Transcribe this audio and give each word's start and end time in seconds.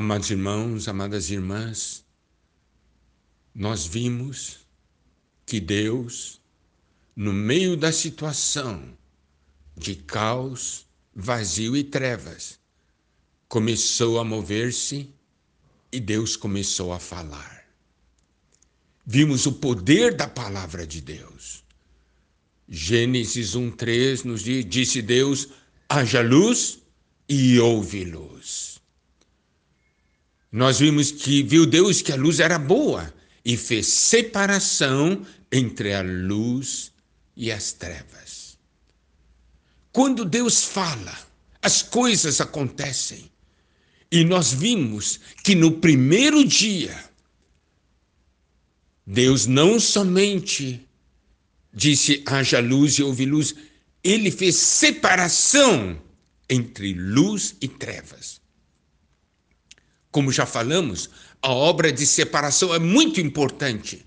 Amados 0.00 0.30
irmãos, 0.30 0.88
amadas 0.88 1.28
irmãs, 1.28 2.02
nós 3.54 3.84
vimos 3.84 4.60
que 5.44 5.60
Deus, 5.60 6.40
no 7.14 7.34
meio 7.34 7.76
da 7.76 7.92
situação 7.92 8.96
de 9.76 9.94
caos, 9.94 10.86
vazio 11.14 11.76
e 11.76 11.84
trevas, 11.84 12.58
começou 13.46 14.18
a 14.18 14.24
mover-se 14.24 15.12
e 15.92 16.00
Deus 16.00 16.34
começou 16.34 16.94
a 16.94 16.98
falar. 16.98 17.66
Vimos 19.04 19.44
o 19.44 19.52
poder 19.52 20.14
da 20.16 20.26
palavra 20.26 20.86
de 20.86 21.02
Deus. 21.02 21.62
Gênesis 22.66 23.54
1:3 23.54 24.24
nos 24.24 24.44
diz: 24.44 24.64
disse 24.64 25.02
Deus: 25.02 25.48
haja 25.86 26.22
luz 26.22 26.78
e 27.28 27.60
houve 27.60 28.06
luz. 28.06 28.69
Nós 30.52 30.80
vimos 30.80 31.12
que 31.12 31.42
viu 31.42 31.64
Deus 31.64 32.02
que 32.02 32.12
a 32.12 32.16
luz 32.16 32.40
era 32.40 32.58
boa 32.58 33.12
e 33.44 33.56
fez 33.56 33.86
separação 33.86 35.24
entre 35.50 35.94
a 35.94 36.02
luz 36.02 36.92
e 37.36 37.52
as 37.52 37.72
trevas. 37.72 38.58
Quando 39.92 40.24
Deus 40.24 40.64
fala, 40.64 41.16
as 41.62 41.82
coisas 41.82 42.40
acontecem. 42.40 43.30
E 44.10 44.24
nós 44.24 44.52
vimos 44.52 45.20
que 45.44 45.54
no 45.54 45.72
primeiro 45.72 46.44
dia, 46.44 46.98
Deus 49.06 49.46
não 49.46 49.78
somente 49.78 50.86
disse 51.72 52.22
haja 52.26 52.58
luz 52.58 52.94
e 52.94 53.02
houve 53.02 53.24
luz, 53.24 53.54
ele 54.02 54.30
fez 54.30 54.56
separação 54.56 56.00
entre 56.48 56.92
luz 56.94 57.54
e 57.60 57.68
trevas. 57.68 58.40
Como 60.10 60.32
já 60.32 60.44
falamos, 60.44 61.08
a 61.40 61.50
obra 61.50 61.92
de 61.92 62.06
separação 62.06 62.74
é 62.74 62.78
muito 62.78 63.20
importante. 63.20 64.06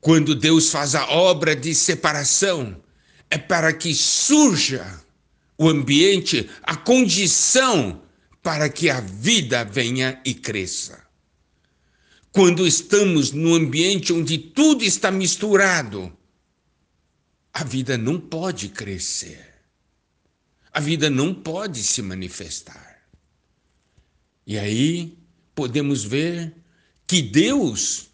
Quando 0.00 0.34
Deus 0.34 0.70
faz 0.70 0.94
a 0.94 1.08
obra 1.10 1.54
de 1.54 1.74
separação, 1.74 2.82
é 3.30 3.38
para 3.38 3.72
que 3.72 3.94
surja 3.94 5.00
o 5.56 5.68
ambiente, 5.68 6.50
a 6.62 6.76
condição 6.76 8.02
para 8.42 8.68
que 8.68 8.90
a 8.90 9.00
vida 9.00 9.64
venha 9.64 10.20
e 10.24 10.34
cresça. 10.34 11.06
Quando 12.32 12.66
estamos 12.66 13.30
num 13.30 13.54
ambiente 13.54 14.12
onde 14.12 14.38
tudo 14.38 14.82
está 14.82 15.10
misturado, 15.10 16.12
a 17.52 17.62
vida 17.62 17.98
não 17.98 18.18
pode 18.18 18.70
crescer. 18.70 19.52
A 20.72 20.80
vida 20.80 21.10
não 21.10 21.34
pode 21.34 21.82
se 21.82 22.00
manifestar. 22.00 22.91
E 24.46 24.58
aí 24.58 25.16
podemos 25.54 26.04
ver 26.04 26.54
que 27.06 27.22
Deus, 27.22 28.08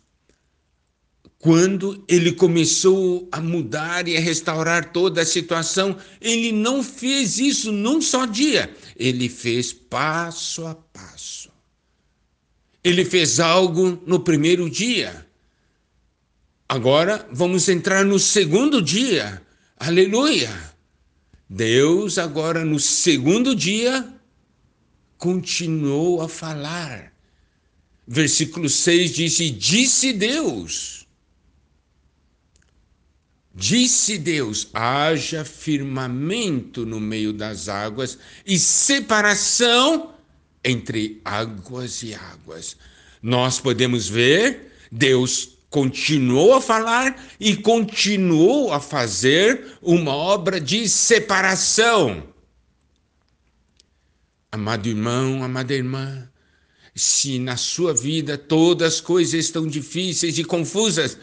quando 1.39 2.05
ele 2.09 2.33
começou 2.33 3.29
a 3.33 3.41
mudar 3.41 4.09
e 4.09 4.17
a 4.17 4.21
restaurar 4.21 4.93
toda 4.93 5.23
a 5.23 5.27
situação, 5.27 5.97
ele 6.21 6.53
não 6.53 6.83
fez 6.83 7.39
isso 7.39 7.73
num 7.73 8.01
só 8.01 8.27
dia, 8.27 8.75
ele 8.97 9.29
fez 9.29 9.73
passo 9.73 10.67
a 10.67 10.75
passo. 10.75 11.51
Ele 12.83 13.05
fez 13.05 13.41
algo 13.41 14.03
no 14.07 14.21
primeiro 14.21 14.69
dia 14.71 15.29
Agora 16.69 17.27
vamos 17.33 17.67
entrar 17.67 18.05
no 18.05 18.19
segundo 18.19 18.83
dia. 18.83 19.41
Aleluia! 19.79 20.51
Deus, 21.49 22.19
agora 22.19 22.63
no 22.63 22.79
segundo 22.79 23.55
dia, 23.55 24.07
continuou 25.19 26.23
a 26.23 26.29
falar. 26.29 27.13
Versículo 28.07 28.69
6 28.69 29.11
diz: 29.13 29.37
disse 29.59 30.13
Deus. 30.13 31.07
Disse 33.55 34.17
Deus: 34.17 34.69
haja 34.73 35.45
firmamento 35.45 36.87
no 36.87 37.01
meio 37.01 37.33
das 37.33 37.69
águas 37.69 38.17
e 38.47 38.59
separação 38.59 40.15
entre 40.65 41.21
águas 41.25 42.03
e 42.03 42.15
águas. 42.15 42.77
Nós 43.21 43.61
podemos 43.61 44.09
ver 44.09 44.73
Deus 44.91 45.59
continuou 45.71 46.55
a 46.55 46.61
falar 46.61 47.23
e 47.39 47.57
continuou 47.57 48.73
a 48.73 48.81
fazer 48.81 49.77
uma 49.83 50.15
obra 50.15 50.61
de 50.61 50.89
separação. 50.89 52.23
Amado 54.59 54.89
irmão, 54.89 55.45
amada 55.45 55.73
irmã, 55.73 56.29
se 56.93 57.39
na 57.39 57.57
sua 57.57 57.95
vida 57.95 58.37
todas 58.37 58.95
as 58.95 59.01
coisas 59.01 59.45
estão 59.45 59.69
difíceis 59.69 60.37
e 60.37 60.43
confusas, 60.43 61.17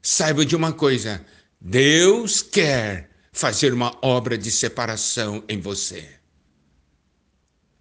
saiba 0.00 0.46
de 0.46 0.54
uma 0.54 0.72
coisa: 0.72 1.26
Deus 1.60 2.42
quer 2.42 3.10
fazer 3.32 3.74
uma 3.74 3.98
obra 4.02 4.38
de 4.38 4.52
separação 4.52 5.42
em 5.48 5.58
você. 5.58 6.08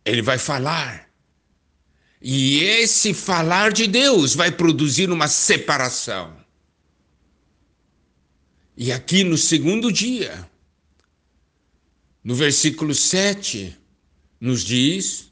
Ele 0.04 0.24
vai 0.24 0.40
falar 0.40 1.08
e 2.20 2.64
esse 2.64 3.14
falar 3.14 3.72
de 3.72 3.86
Deus 3.86 4.34
vai 4.34 4.52
produzir 4.52 5.12
uma 5.12 5.28
separação. 5.28 6.36
E 8.76 8.92
aqui 8.92 9.24
no 9.24 9.38
segundo 9.38 9.92
dia, 9.92 10.50
no 12.24 12.34
versículo 12.34 12.96
7, 12.96 13.85
nos 14.46 14.64
diz: 14.64 15.32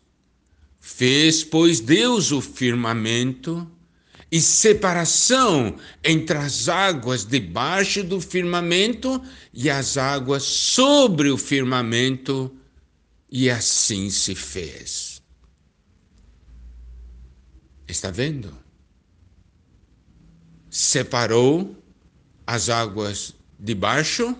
Fez, 0.80 1.44
pois, 1.44 1.80
Deus 1.80 2.32
o 2.32 2.42
firmamento 2.42 3.70
e 4.32 4.42
separação 4.42 5.78
entre 6.04 6.36
as 6.38 6.68
águas 6.68 7.24
debaixo 7.24 8.04
do 8.04 8.20
firmamento 8.20 9.24
e 9.54 9.70
as 9.70 9.96
águas 9.96 10.42
sobre 10.44 11.30
o 11.30 11.38
firmamento, 11.38 12.52
e 13.30 13.50
assim 13.50 14.10
se 14.10 14.34
fez. 14.34 15.22
Está 17.88 18.10
vendo? 18.10 18.58
Separou 20.70 21.78
as 22.48 22.70
águas 22.70 23.36
de 23.60 23.76
baixo 23.76 24.36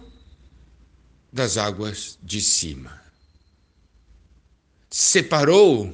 das 1.32 1.58
águas 1.58 2.18
de 2.24 2.42
cima. 2.42 3.04
Separou 4.96 5.92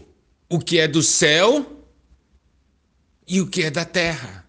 o 0.49 0.59
que 0.59 0.79
é 0.79 0.87
do 0.87 1.01
céu 1.01 1.85
e 3.27 3.39
o 3.39 3.47
que 3.47 3.63
é 3.63 3.71
da 3.71 3.85
terra. 3.85 4.45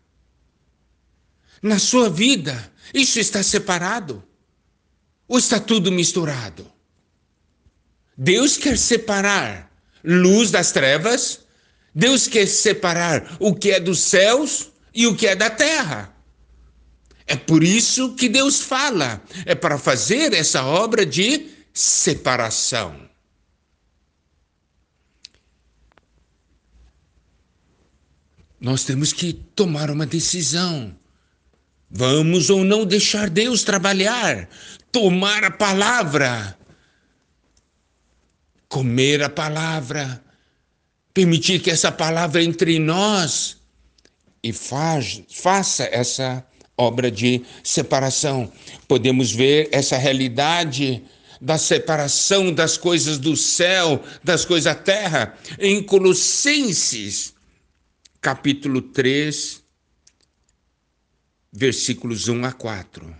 Na 1.62 1.78
sua 1.78 2.08
vida, 2.10 2.72
isso 2.92 3.20
está 3.20 3.42
separado? 3.42 4.24
Ou 5.28 5.38
está 5.38 5.60
tudo 5.60 5.92
misturado? 5.92 6.66
Deus 8.16 8.56
quer 8.56 8.76
separar 8.76 9.70
luz 10.02 10.50
das 10.50 10.72
trevas 10.72 11.40
Deus 11.94 12.28
quer 12.28 12.46
separar 12.46 13.36
o 13.40 13.54
que 13.54 13.70
é 13.70 13.80
dos 13.80 13.98
céus 14.00 14.70
e 14.94 15.06
o 15.06 15.16
que 15.16 15.26
é 15.26 15.34
da 15.34 15.50
terra. 15.50 16.14
É 17.26 17.36
por 17.36 17.62
isso 17.62 18.14
que 18.14 18.28
Deus 18.28 18.60
fala, 18.60 19.22
é 19.44 19.54
para 19.54 19.78
fazer 19.78 20.32
essa 20.32 20.64
obra 20.64 21.06
de 21.06 21.48
separação. 21.72 23.09
Nós 28.60 28.84
temos 28.84 29.12
que 29.12 29.32
tomar 29.32 29.90
uma 29.90 30.04
decisão. 30.04 30.94
Vamos 31.90 32.50
ou 32.50 32.62
não 32.62 32.84
deixar 32.84 33.30
Deus 33.30 33.64
trabalhar, 33.64 34.48
tomar 34.92 35.42
a 35.44 35.50
palavra, 35.50 36.56
comer 38.68 39.22
a 39.22 39.30
palavra, 39.30 40.22
permitir 41.14 41.60
que 41.60 41.70
essa 41.70 41.90
palavra 41.90 42.42
entre 42.44 42.78
nós 42.78 43.56
e 44.42 44.52
faz, 44.52 45.22
faça 45.28 45.88
essa 45.90 46.44
obra 46.76 47.10
de 47.10 47.42
separação. 47.64 48.52
Podemos 48.86 49.32
ver 49.32 49.68
essa 49.72 49.96
realidade 49.96 51.02
da 51.40 51.56
separação 51.56 52.52
das 52.52 52.76
coisas 52.76 53.18
do 53.18 53.36
céu, 53.36 54.02
das 54.22 54.44
coisas 54.44 54.64
da 54.64 54.74
terra, 54.74 55.34
em 55.58 55.82
Colossenses, 55.82 57.34
capítulo 58.20 58.82
3, 58.82 59.62
versículos 61.52 62.28
1 62.28 62.44
a 62.44 62.52
4. 62.52 63.16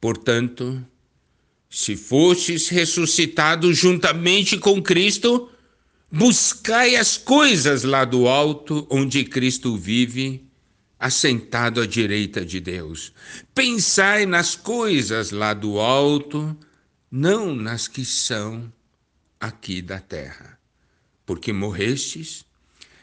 Portanto, 0.00 0.84
se 1.70 1.96
fostes 1.96 2.68
ressuscitados 2.68 3.78
juntamente 3.78 4.58
com 4.58 4.82
Cristo, 4.82 5.52
Buscai 6.14 6.96
as 6.96 7.16
coisas 7.16 7.84
lá 7.84 8.04
do 8.04 8.28
alto, 8.28 8.86
onde 8.90 9.24
Cristo 9.24 9.78
vive, 9.78 10.46
assentado 11.00 11.80
à 11.80 11.86
direita 11.86 12.44
de 12.44 12.60
Deus. 12.60 13.14
Pensai 13.54 14.26
nas 14.26 14.54
coisas 14.54 15.30
lá 15.30 15.54
do 15.54 15.80
alto, 15.80 16.54
não 17.10 17.54
nas 17.54 17.88
que 17.88 18.04
são 18.04 18.70
aqui 19.40 19.80
da 19.80 20.00
terra, 20.00 20.58
porque 21.24 21.50
morrestes 21.50 22.44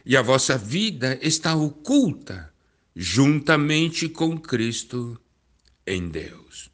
e 0.10 0.18
a 0.18 0.24
vossa 0.24 0.58
vida 0.58 1.20
está 1.22 1.56
oculta 1.56 2.52
juntamente 2.96 4.10
com 4.10 4.40
Cristo 4.40 5.22
em 5.86 6.10
Deus. 6.10 6.72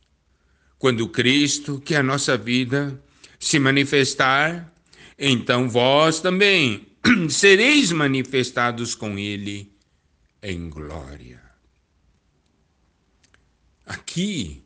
Quando 0.80 1.10
Cristo, 1.10 1.82
que 1.82 1.96
é 1.96 1.98
a 1.98 2.04
nossa 2.04 2.38
vida, 2.38 2.98
se 3.38 3.60
manifestar, 3.60 4.74
então 5.20 5.70
vós 5.70 6.22
também 6.22 6.88
sereis 7.30 7.92
manifestados 7.92 8.96
com 8.96 9.20
Ele 9.20 9.70
em 10.42 10.70
glória. 10.70 11.44
Aqui, 13.86 14.64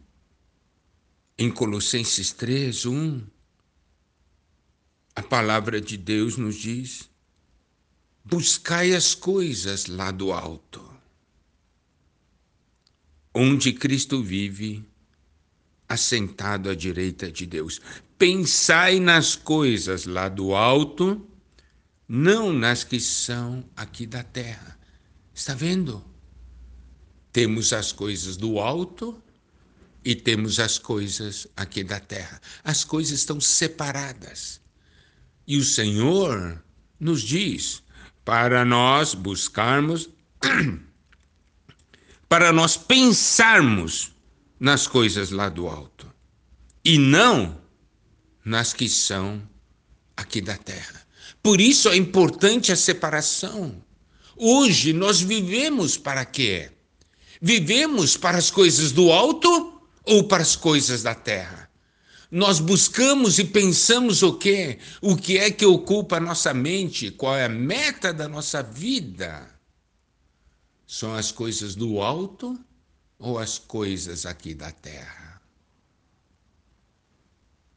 em 1.39 1.50
Colossenses 1.50 2.31
3, 2.33 2.86
1, 2.86 3.24
a 5.16 5.24
palavra 5.24 5.81
de 5.81 5.98
Deus 5.98 6.38
nos 6.38 6.56
diz: 6.56 7.10
buscai 8.30 8.94
as 8.94 9.16
coisas 9.16 9.88
lá 9.88 10.12
do 10.12 10.31
alto, 10.31 10.88
onde 13.34 13.74
Cristo 13.74 14.22
vive, 14.22 14.88
assentado 15.88 16.70
à 16.70 16.76
direita 16.76 17.31
de 17.31 17.48
Deus. 17.48 17.81
Pensai 18.20 19.00
nas 19.00 19.36
coisas 19.36 20.06
lá 20.06 20.30
do 20.30 20.54
alto, 20.54 21.28
não 22.08 22.54
nas 22.54 22.84
que 22.84 23.00
são 23.00 23.68
aqui 23.76 24.06
da 24.06 24.22
terra. 24.22 24.78
Está 25.34 25.56
vendo? 25.56 26.06
Temos 27.31 27.74
as 27.74 27.92
coisas 27.92 28.38
do 28.38 28.60
alto 28.60 29.22
e 30.06 30.14
temos 30.14 30.60
as 30.60 30.78
coisas 30.78 31.48
aqui 31.56 31.84
da 31.84 32.00
terra. 32.00 32.40
As 32.64 32.84
coisas 32.84 33.20
estão 33.20 33.42
separadas. 33.42 34.62
E 35.48 35.58
o 35.58 35.64
Senhor 35.64 36.64
nos 37.00 37.22
diz 37.22 37.81
para 38.24 38.63
nós 38.63 39.13
buscarmos, 39.13 40.10
para 42.27 42.51
nós 42.51 42.77
pensarmos 42.77 44.12
nas 44.60 44.88
coisas 44.88 45.31
lá 45.31 45.50
do 45.50 45.68
alto 45.68 46.07
e 46.83 46.98
não 46.98 47.60
nas 48.44 48.74
que 48.74 48.89
são 48.89 49.42
aqui 50.16 50.42
da 50.42 50.57
terra. 50.57 51.07
Por 51.42 51.62
isso 51.62 51.89
é 51.89 51.95
importante 51.95 52.71
a 52.71 52.75
separação. 52.75 53.81
Hoje 54.36 54.94
nós 54.94 55.21
vivemos 55.21 55.98
para 55.98 56.25
quê? 56.25 56.71
Vivemos 57.42 58.18
para 58.18 58.38
as 58.38 58.51
coisas 58.51 58.92
do 58.92 59.12
alto 59.12 59.81
ou 60.04 60.25
para 60.25 60.42
as 60.42 60.56
coisas 60.56 61.04
da 61.04 61.16
terra? 61.16 61.69
Nós 62.31 62.60
buscamos 62.60 63.40
e 63.40 63.44
pensamos 63.44 64.22
o 64.22 64.38
quê? 64.38 64.78
O 65.02 65.18
que 65.18 65.40
é 65.40 65.50
que 65.50 65.66
ocupa 65.66 66.18
a 66.18 66.20
nossa 66.20 66.54
mente? 66.54 67.10
Qual 67.10 67.36
é 67.36 67.46
a 67.46 67.50
meta 67.50 68.14
da 68.14 68.28
nossa 68.28 68.62
vida? 68.62 69.50
São 70.86 71.16
as 71.16 71.31
coisas 71.31 71.74
do 71.74 72.02
alto 72.02 72.60
ou 73.18 73.40
as 73.40 73.58
coisas 73.58 74.28
aqui 74.28 74.54
da 74.54 74.72
terra? 74.72 75.42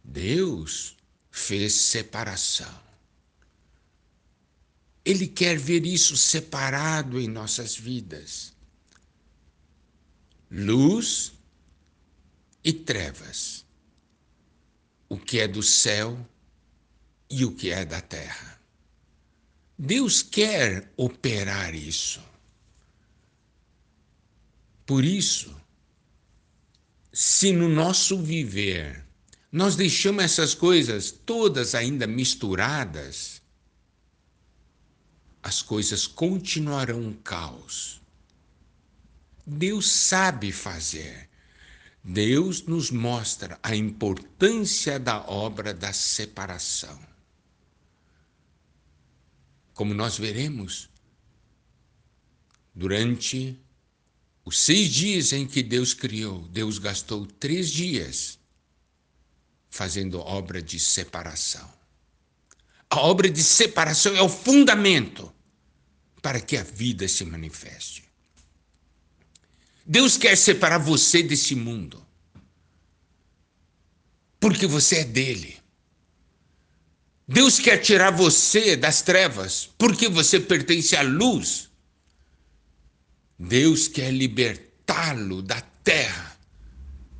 Deus 0.05 0.97
fez 1.31 1.73
separação. 1.73 2.83
Ele 5.03 5.27
quer 5.27 5.59
ver 5.59 5.87
isso 5.87 6.15
separado 6.15 7.19
em 7.19 7.27
nossas 7.27 7.75
vidas. 7.75 8.53
Luz 10.51 11.33
e 12.63 12.73
trevas 12.73 13.63
o 15.13 15.19
que 15.19 15.41
é 15.41 15.47
do 15.47 15.63
céu 15.63 16.19
e 17.29 17.45
o 17.45 17.53
que 17.55 17.71
é 17.71 17.85
da 17.85 18.01
terra. 18.01 18.59
Deus 19.79 20.23
quer 20.23 20.91
operar 20.97 21.75
isso. 21.75 22.23
Por 24.87 25.05
isso, 25.05 25.55
se 27.13 27.53
no 27.53 27.69
nosso 27.69 28.23
viver 28.23 29.05
nós 29.53 29.77
deixamos 29.77 30.25
essas 30.25 30.55
coisas 30.55 31.11
todas 31.11 31.75
ainda 31.75 32.07
misturadas, 32.07 33.43
as 35.43 35.61
coisas 35.61 36.07
continuarão 36.07 36.99
um 37.03 37.13
caos. 37.13 38.01
Deus 39.47 39.91
sabe 39.91 40.51
fazer. 40.53 41.29
Deus 42.05 42.63
nos 42.63 42.91
mostra 42.91 43.59
a 43.63 43.77
importância 43.77 44.99
da 44.99 45.21
obra 45.29 45.73
da 45.73 45.93
separação. 45.93 46.99
Como 49.73 49.95
nós 49.95 50.19
veremos, 50.19 50.91
durante 52.75 53.59
os 54.45 54.59
seis 54.59 54.89
dias 54.89 55.33
em 55.33 55.47
que 55.47 55.63
Deus 55.63 55.95
criou, 55.95 56.49
Deus 56.49 56.79
gastou 56.79 57.25
três 57.25 57.71
dias 57.71 58.39
fazendo 59.71 60.19
obra 60.19 60.61
de 60.61 60.81
separação. 60.81 61.73
A 62.91 63.01
obra 63.01 63.31
de 63.31 63.43
separação 63.43 64.15
é 64.17 64.21
o 64.21 64.29
fundamento 64.29 65.33
para 66.21 66.41
que 66.41 66.57
a 66.57 66.63
vida 66.63 67.09
se 67.09 67.25
manifeste. 67.25 68.12
Deus 69.87 70.17
quer 70.17 70.37
separar 70.37 70.79
você 70.79 71.23
desse 71.23 71.55
mundo. 71.55 72.05
Porque 74.39 74.67
você 74.67 74.97
é 74.97 75.05
dele. 75.05 75.57
Deus 77.27 77.59
quer 77.59 77.79
tirar 77.79 78.11
você 78.11 78.77
das 78.77 79.01
trevas, 79.01 79.71
porque 79.79 80.09
você 80.09 80.39
pertence 80.41 80.95
à 80.97 81.03
luz. 81.03 81.71
Deus 83.39 83.89
quer 83.89 84.13
libertá-lo 84.13 85.43
da 85.43 85.61
terra, 85.83 86.37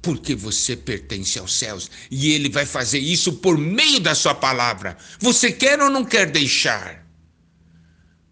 porque 0.01 0.35
você 0.35 0.77
pertence 0.77 1.39
aos 1.39 1.55
céus. 1.55 1.91
E 2.11 2.33
ele 2.33 2.49
vai 2.49 2.67
fazer 2.67 2.99
isso 2.99 3.35
por 3.35 3.57
meio 3.57 4.01
da 4.01 4.15
sua 4.15 4.35
palavra. 4.35 4.97
Você 5.21 5.51
quer 5.51 5.81
ou 5.81 5.91
não 5.91 6.05
quer 6.05 6.31
deixar? 6.31 7.07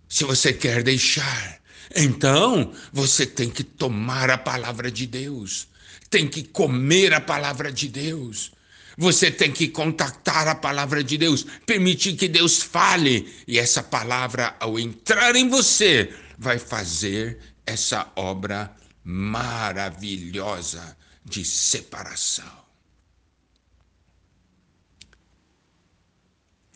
Se 0.09 0.25
você 0.25 0.53
quer 0.53 0.83
deixar, 0.83 1.60
então, 1.95 2.73
você 2.93 3.27
tem 3.27 3.51
que 3.51 3.65
tomar 3.65 4.31
a 4.31 4.39
palavra 4.39 4.91
de 4.91 5.07
Deus, 5.07 5.67
tem 6.09 6.29
que 6.29 6.45
comer 6.45 7.13
a 7.13 7.21
palavra 7.21 7.73
de 7.73 7.89
Deus. 7.89 8.53
Você 8.97 9.31
tem 9.31 9.51
que 9.51 9.69
contactar 9.69 10.47
a 10.47 10.55
palavra 10.55 11.03
de 11.03 11.17
Deus, 11.17 11.47
permitir 11.65 12.17
que 12.17 12.29
Deus 12.29 12.63
fale, 12.63 13.33
e 13.47 13.59
essa 13.59 13.83
palavra, 13.83 14.55
ao 14.61 14.79
entrar 14.79 15.35
em 15.37 15.49
você, 15.49 16.15
vai 16.39 16.59
fazer 16.59 17.39
essa 17.65 18.13
obra 18.15 18.75
maravilhosa 19.03 20.97
de 21.25 21.45
separação. 21.45 22.61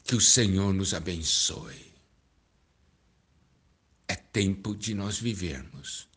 Que 0.04 0.14
o 0.16 0.20
Senhor 0.20 0.72
nos 0.72 0.94
abençoe 0.94 1.93
tempo 4.34 4.74
de 4.74 4.94
nós 4.94 5.16
vivermos 5.20 6.08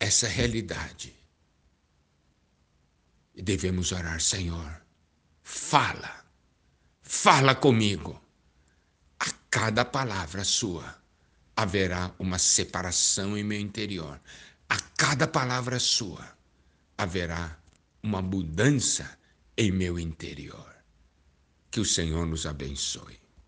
essa 0.00 0.26
realidade. 0.26 1.14
E 3.34 3.42
devemos 3.42 3.92
orar, 3.92 4.18
Senhor, 4.18 4.80
fala, 5.42 6.24
fala 7.02 7.54
comigo. 7.54 8.18
A 9.20 9.30
cada 9.50 9.84
palavra 9.84 10.42
sua 10.42 11.02
haverá 11.54 12.14
uma 12.18 12.38
separação 12.38 13.36
em 13.36 13.44
meu 13.44 13.60
interior. 13.60 14.18
A 14.66 14.80
cada 14.96 15.28
palavra 15.28 15.78
sua 15.78 16.34
haverá 16.96 17.58
uma 18.02 18.22
mudança 18.22 19.18
em 19.54 19.70
meu 19.70 19.98
interior. 19.98 20.74
Que 21.70 21.80
o 21.80 21.84
Senhor 21.84 22.24
nos 22.26 22.46
abençoe. 22.46 23.23